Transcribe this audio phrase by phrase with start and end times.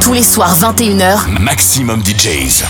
[0.00, 2.64] Tous les soirs 21h, Maximum DJs.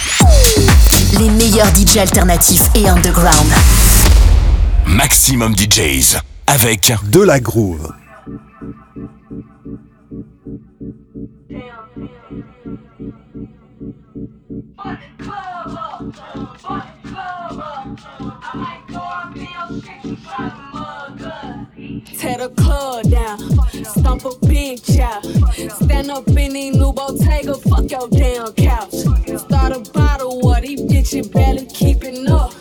[1.18, 3.52] Les meilleurs DJs alternatifs et underground.
[4.86, 7.92] Maximum DJs avec De la Groove.
[22.28, 23.38] tear the club down.
[23.84, 25.24] Stomp a bitch out,
[25.82, 28.92] Stand up in the new Bottega, fuck your damn couch.
[28.92, 32.57] Start a bottle, what these bitches barely keeping up.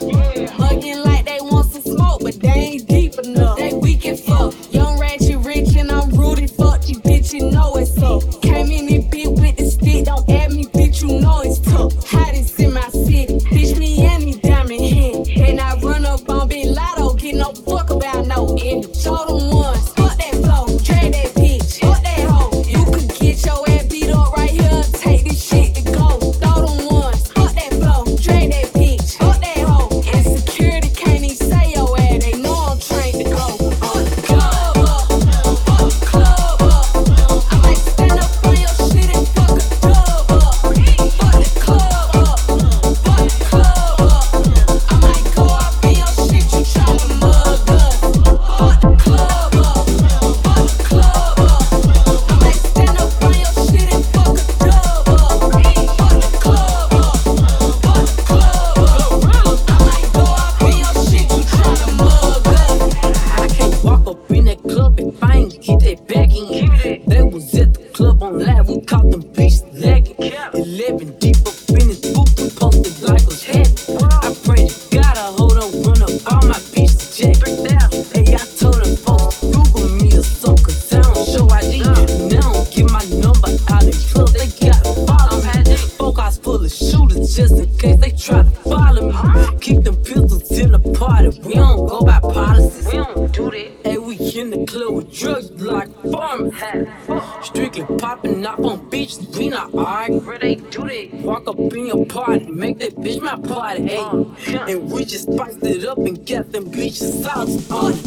[107.37, 107.69] house.
[107.69, 108.06] On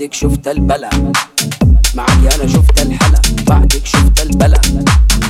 [0.00, 0.90] بعدك شفت البلا.
[1.94, 3.20] معك أنا شفت الحلا.
[3.46, 4.60] بعدك شفت البلا.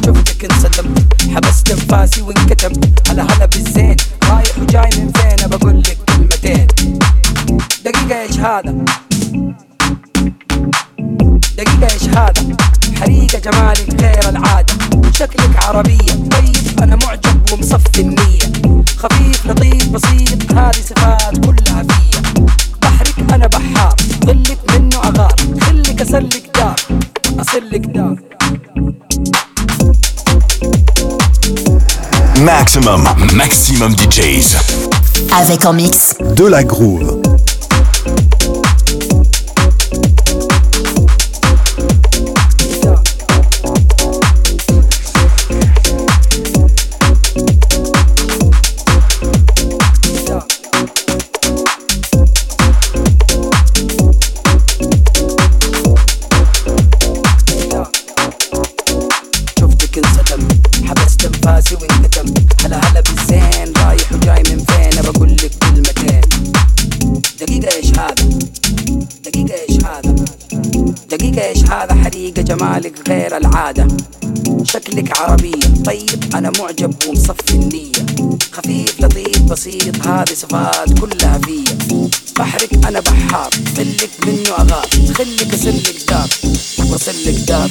[0.07, 0.95] شفتك انصدم
[1.35, 2.73] حبست انفاسي وانكتم
[3.09, 3.97] على هلا بالزين.
[4.31, 6.67] رايح وجاي من فين؟ بقول لك كلمتين.
[7.85, 8.85] دقيقة إيش هذا
[11.59, 12.57] دقيقة إيش هذا
[13.01, 14.75] حريقة جمالك غير العادة.
[15.13, 16.20] شكلك عربية.
[32.45, 33.05] Maximum,
[33.35, 34.57] maximum DJs.
[35.39, 36.15] Avec en mix.
[36.37, 37.20] De la groove
[72.71, 73.89] جمالك غير العادة.
[74.63, 75.83] شكلك عربية.
[75.87, 77.93] طيب أنا معجب ومصفي النية.
[78.53, 82.09] خفيف لطيف بسيط هذه صفات كلها فيا.
[82.39, 83.51] بحرك أنا بحار.
[83.77, 86.29] خلك منه أغار خلك أسلك دار.
[86.91, 87.71] وأسلك دار.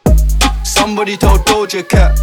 [0.81, 2.17] Somebody told Doja Cat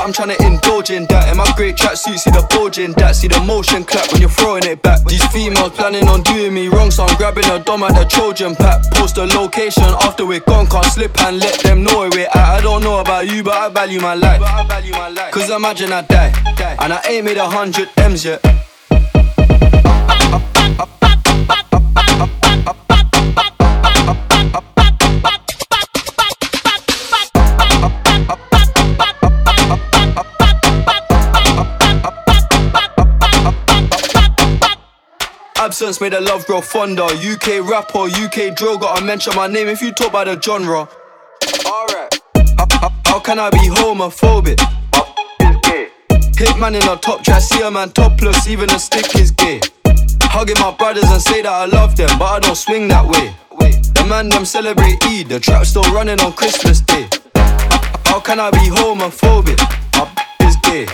[0.00, 1.30] but I'm trying to indulge in that.
[1.30, 3.14] In my great tracksuit, see the bulge in that.
[3.14, 5.04] See the motion clap when you're throwing it back.
[5.04, 8.56] These females planning on doing me wrong, so I'm grabbing a dom at the Trojan
[8.56, 8.82] pack.
[8.94, 12.36] Post a location after we're gone, can't slip and let them know where we're at.
[12.36, 14.40] I don't know about you, but I value my life.
[15.30, 16.32] Cause imagine I die,
[16.80, 18.42] and I ain't made a hundred M's yet.
[35.70, 37.04] Absence made the love grow fonder.
[37.04, 40.88] UK rapper, UK drill, gotta mention my name if you talk about the genre.
[41.64, 42.20] Alright.
[42.58, 44.58] How, how, how, can I be homophobic?
[46.36, 49.60] Hit man in a top try, see a man topless, even a stick is gay.
[50.34, 53.32] Hugging my brothers and say that I love them, but I don't swing that way.
[53.94, 57.08] The man them celebrate Eid, the trap still running on Christmas Day.
[58.06, 59.60] How can I be homophobic?
[59.94, 60.88] My is gay.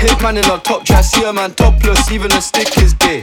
[0.00, 3.22] Hit man in a top try, see a man topless, even a stick is gay.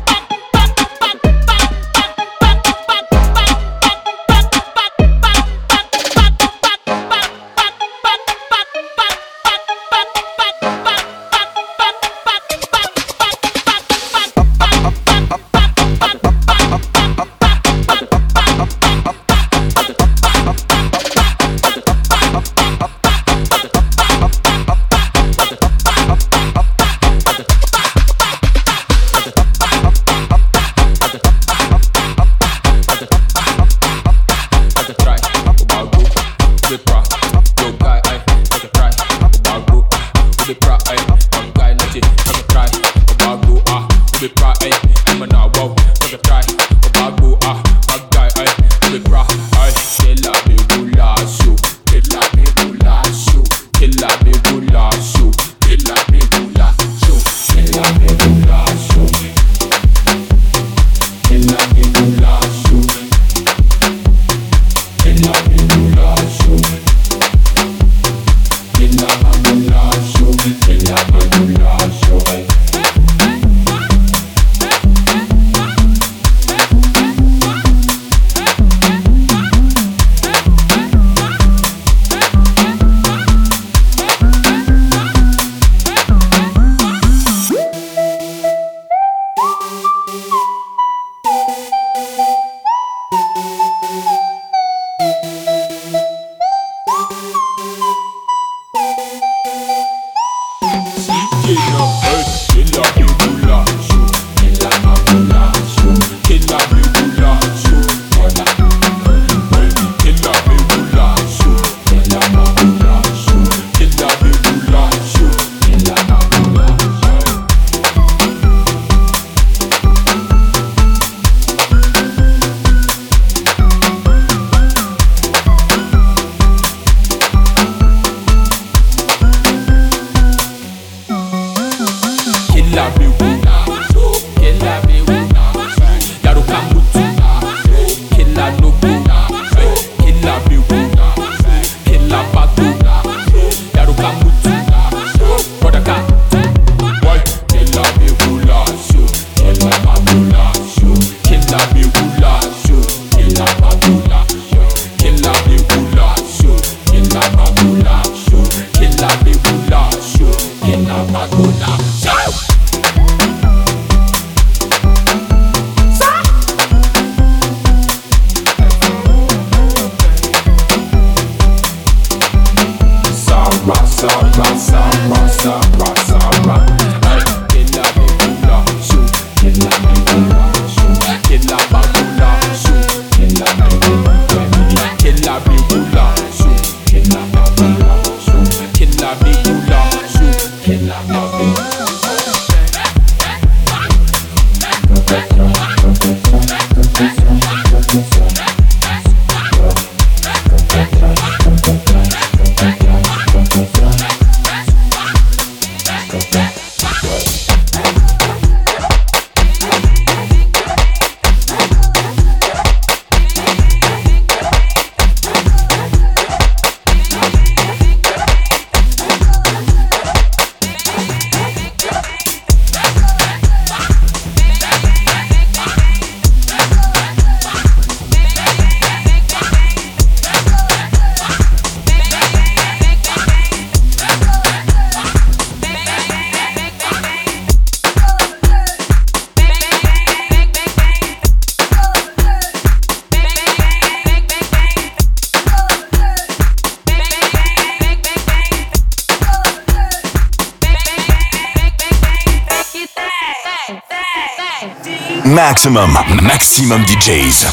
[255.63, 257.45] Maximum, maximum DJs.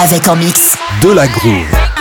[0.00, 0.76] Avec en mix.
[1.02, 1.93] De la groove.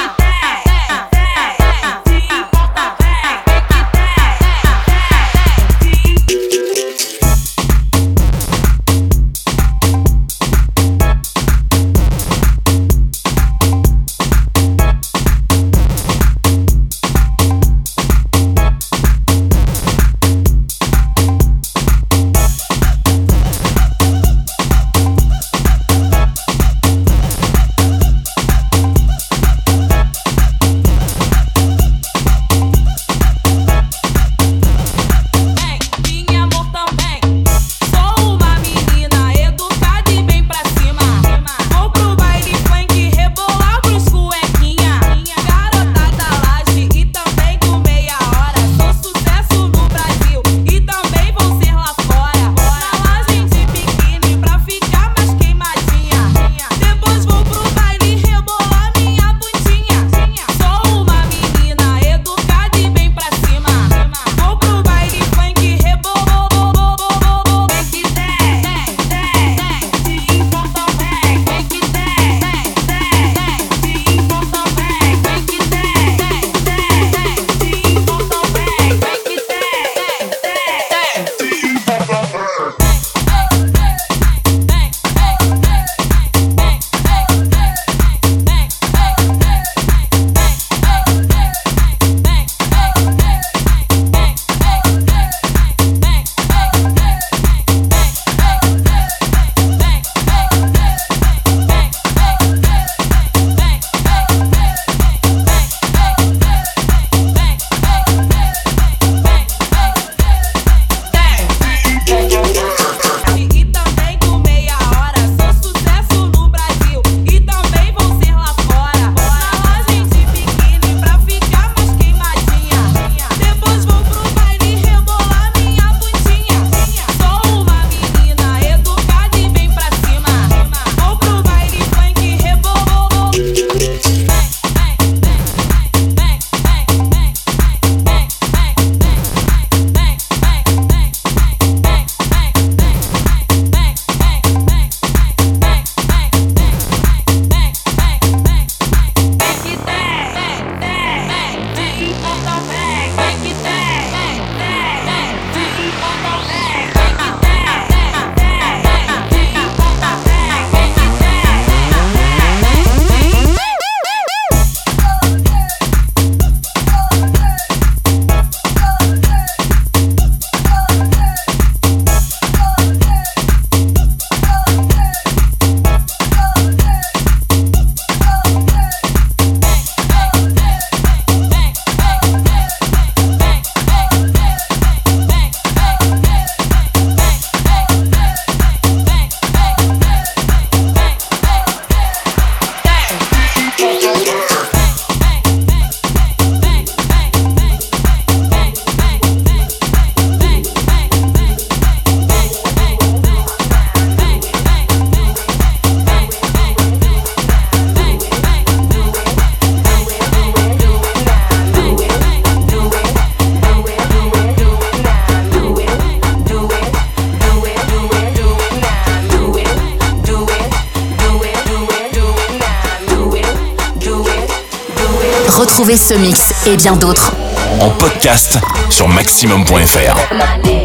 [226.66, 227.34] Et bien d'autres
[227.80, 228.58] en podcast
[228.90, 230.83] sur maximum.fr.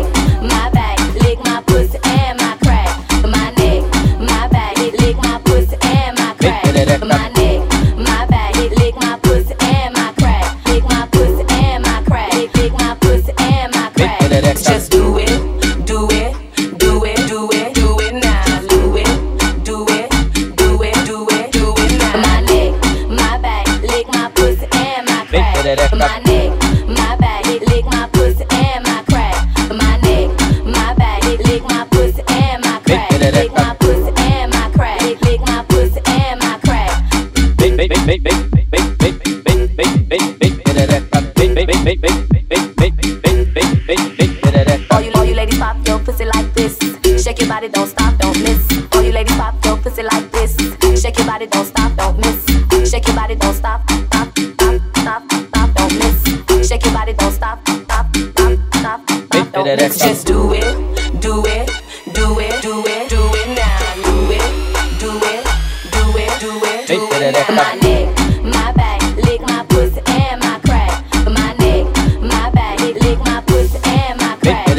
[74.49, 74.78] Make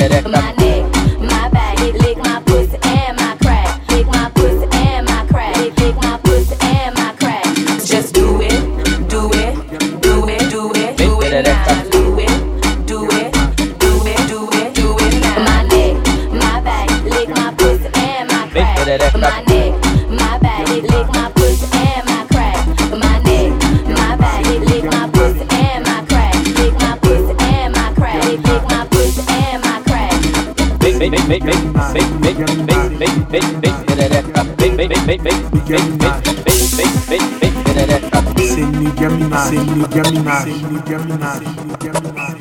[39.40, 42.36] Minaj, Nicki Minaj, Nicki Minaj, Nicki Minaj,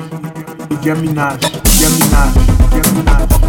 [0.69, 2.29] Nicki Minaj, Nicki Minaj,
[2.73, 3.48] Nicki Minaj.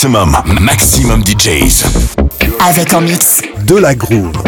[0.00, 0.30] Maximum,
[0.60, 1.82] maximum DJs.
[2.60, 3.42] Avec en mix.
[3.66, 4.47] De la groove.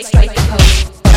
[0.00, 1.11] Ce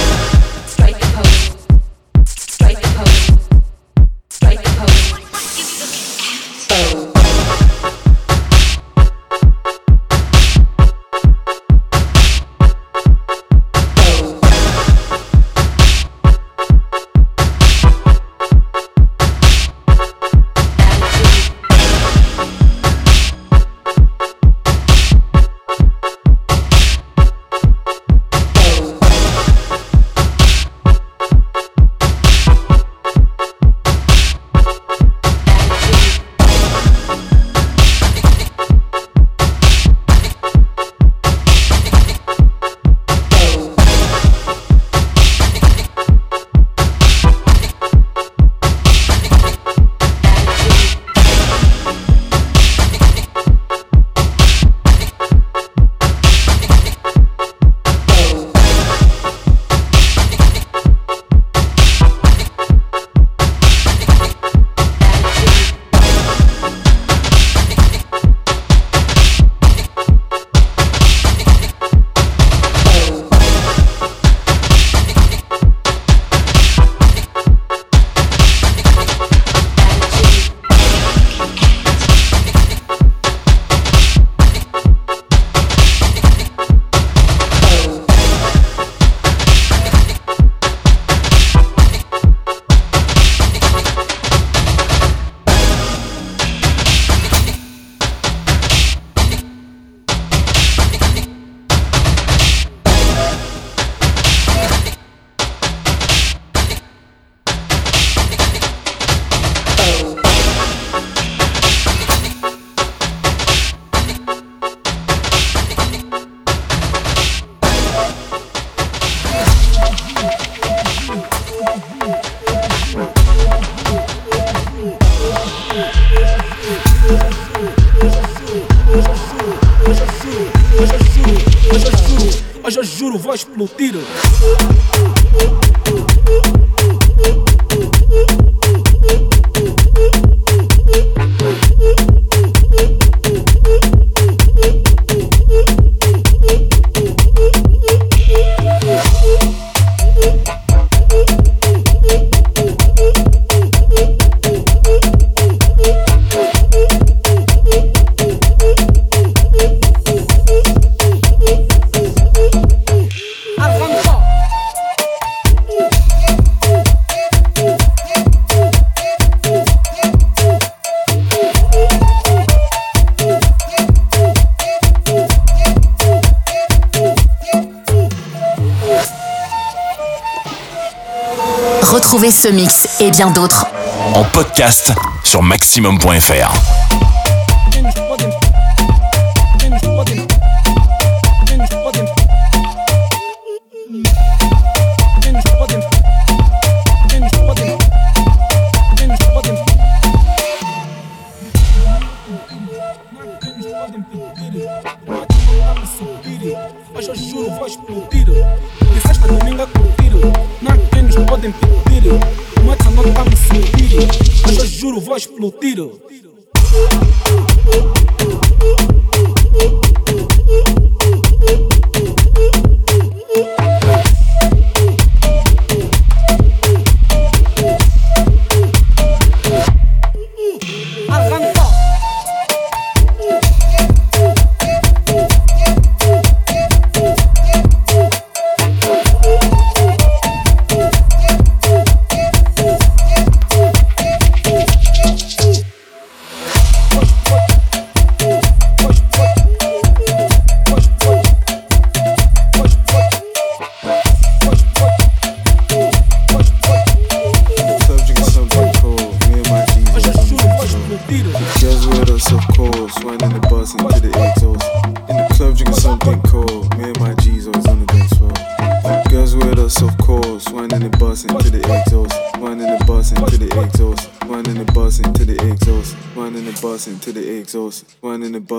[184.14, 184.92] en podcast
[185.24, 187.15] sur maximum.fr.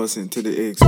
[0.07, 0.86] listening to the X.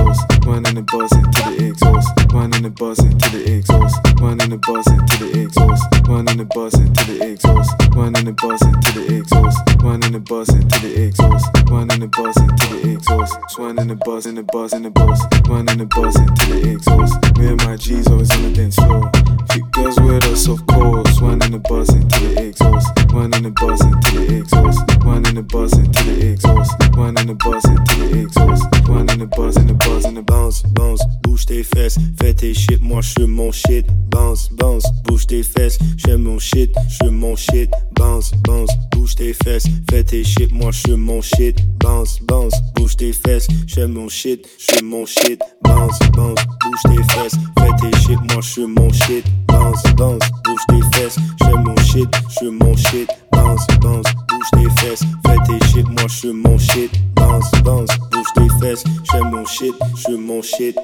[54.90, 56.90] fesses, fais tes shit, moi je mon shit.
[57.14, 60.76] Bounce, bounce, bouge tes fesses, je mon shit, je mon shit.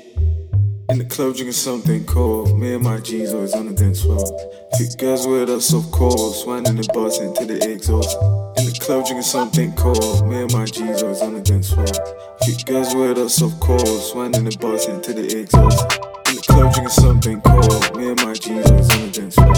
[0.88, 2.56] In the club drinking something cold.
[2.58, 4.24] Me and my G's always on the dance floor.
[4.76, 6.46] Few girls with us, of course.
[6.46, 8.16] Wine in the bus into the exhaust.
[8.56, 10.28] In the club drinking something cold.
[10.28, 11.86] Me and my G's always on the dance floor.
[12.44, 14.14] Few girls with us, of course.
[14.14, 15.82] Wine in the bus into the exhaust.
[16.28, 17.96] In the club drinking something cold.
[17.96, 19.54] Me and my G's always on the dance floor.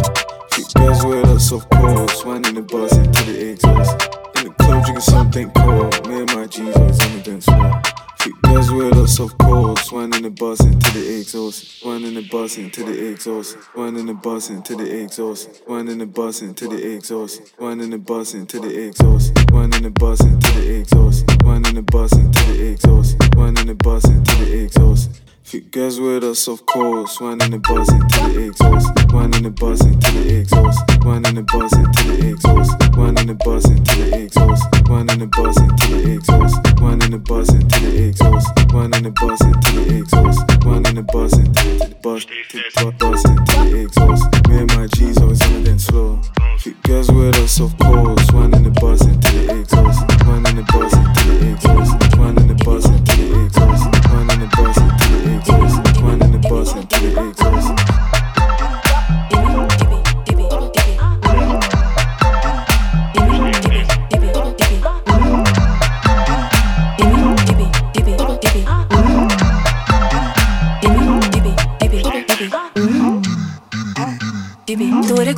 [0.52, 2.24] Few girls with us, of course.
[2.24, 4.27] Wine in the bus into the exhaust.
[4.38, 6.08] In the club drinking something cold.
[6.08, 7.82] Me and my G's always on the dance floor.
[8.18, 9.90] Few girls with us, of course.
[9.90, 11.84] One in the bus into the exhaust.
[11.84, 13.56] One in the bus into the exhaust.
[13.74, 15.48] One in the bus into the exhaust.
[15.66, 17.56] One in the bus into the exhaust.
[17.58, 19.50] One in the bus into the exhaust.
[19.50, 21.42] One in the bus into the exhaust.
[21.42, 23.34] One in the bus into the exhaust.
[23.34, 25.20] One in the bus into the exhaust.
[25.48, 27.22] Few girls with us, of course.
[27.22, 29.12] One in the bus into the exhaust.
[29.14, 31.04] One in the bus into the exhaust.
[31.06, 32.76] One in the bus into the exhaust.
[32.98, 34.90] One in the bus into the exhaust.
[34.90, 36.82] One in the bus into the exhaust.
[36.82, 38.74] One in the bus into the exhaust.
[38.74, 40.66] One in the bus into the exhaust.
[40.66, 44.48] One in the bus into the bus to the bus into the exhaust.
[44.48, 46.20] Me and my G's always on the dance floor.
[46.58, 48.30] Few girls with us, of course.
[48.32, 50.04] One in the bus into the exhaust.
[50.28, 50.92] One in the bus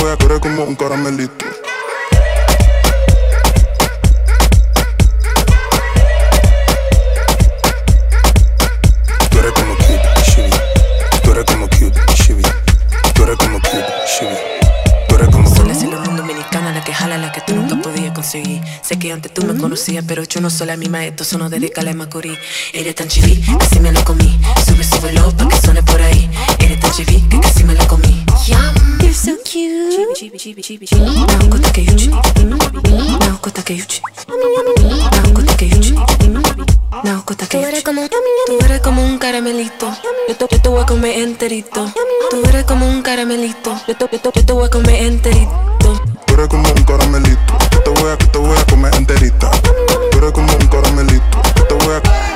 [0.00, 1.57] voy a querer como un caramelito.
[19.18, 21.04] Antes tú me conocías, pero yo no soy la misma.
[21.04, 22.38] Esto sonó desde Cala Macorís.
[22.72, 24.38] Eres tan chiví, casi me lo comí.
[24.64, 26.30] Sube, súbelo pa' que suene por ahí.
[26.60, 28.24] Eres tan chiví, que casi me lo comí.
[28.46, 30.14] Yum, you're so cute.
[30.14, 31.10] Chibi, chibi, chibi, chibi.
[31.26, 32.10] Naoko Takeuchi.
[33.18, 34.00] Naoko Takeuchi.
[34.28, 35.94] Naoko Takeuchi.
[37.02, 37.48] Naoko Takeuchi.
[37.48, 39.92] Tú eres como, tú eres como un caramelito.
[40.28, 41.92] Yo te, yo te voy a comer enterito.
[42.30, 43.76] Tú eres como un caramelito.
[43.88, 46.17] Yo te, yo te, yo te voy a comer enterito.
[46.38, 47.58] Eres como un caramelito.
[47.72, 49.50] Yo te voy a, yo te voy a comer enterita.
[50.12, 51.42] Tú eres como un caramelito.
[51.56, 52.27] Yo te voy a.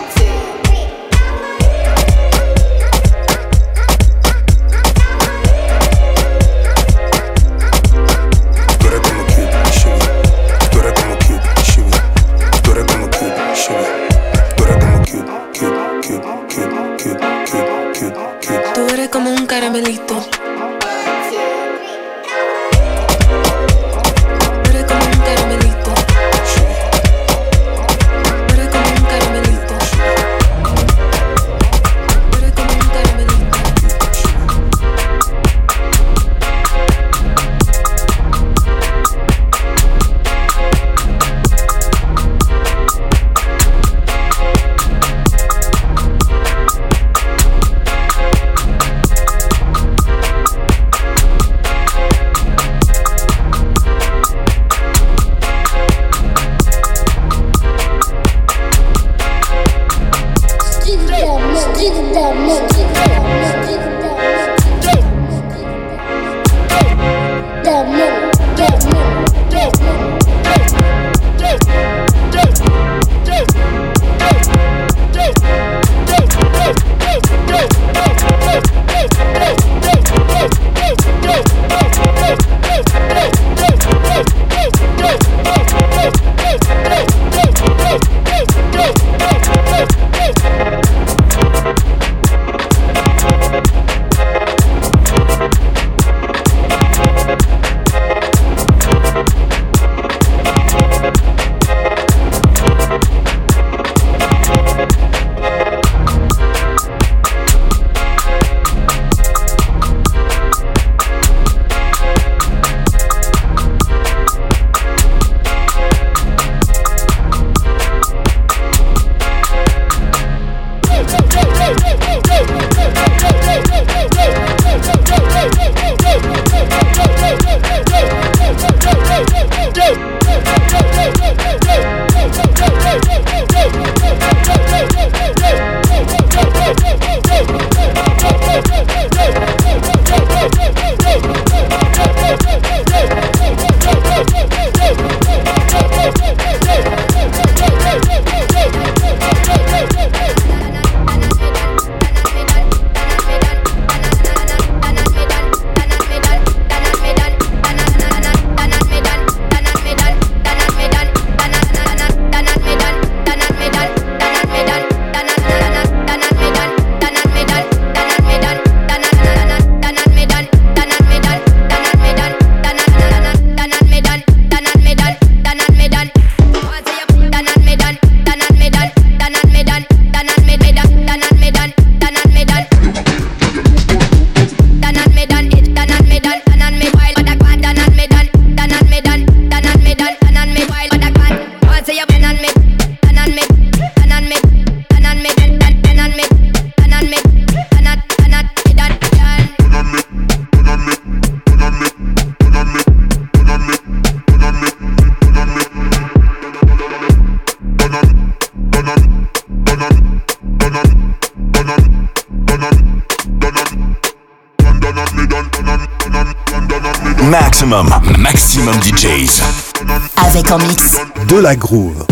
[221.32, 222.11] de la groove.